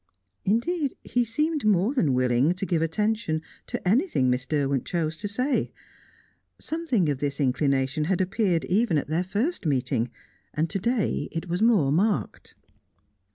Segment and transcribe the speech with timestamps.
[0.45, 5.27] Indeed, he seemed more than willing to give attention to anything Miss Derwent choose to
[5.27, 5.71] say:
[6.59, 10.09] something of this inclination had appeared even at their first meeting,
[10.55, 12.55] and to day it was more marked.